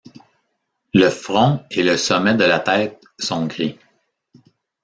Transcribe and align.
Le 0.95 1.11
front 1.11 1.63
et 1.69 1.83
le 1.83 1.95
sommet 1.95 2.33
de 2.33 2.43
la 2.43 2.57
tête 2.59 3.03
sont 3.19 3.45
gris. 3.45 3.77